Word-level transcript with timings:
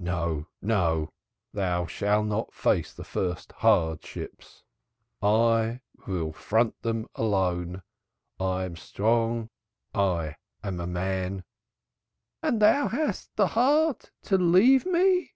"No, 0.00 0.48
no; 0.60 1.08
thou 1.52 1.86
shall 1.86 2.24
not 2.24 2.52
face 2.52 2.92
the 2.92 3.04
first 3.04 3.52
hardships, 3.52 4.64
I 5.22 5.82
will 6.04 6.32
front 6.32 6.82
them 6.82 7.06
alone; 7.14 7.84
I 8.40 8.64
am 8.64 8.74
strong, 8.74 9.50
I 9.94 10.34
am 10.64 10.80
a 10.80 10.86
man." 10.88 11.44
"And 12.42 12.60
thou 12.60 12.88
hast 12.88 13.36
the 13.36 13.46
heart 13.46 14.10
to 14.24 14.36
leave 14.36 14.84
me?" 14.84 15.34